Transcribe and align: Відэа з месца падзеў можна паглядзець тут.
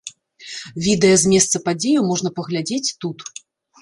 Відэа 0.85 1.19
з 1.23 1.33
месца 1.33 1.57
падзеў 1.67 2.07
можна 2.11 2.29
паглядзець 2.41 2.93
тут. 3.07 3.17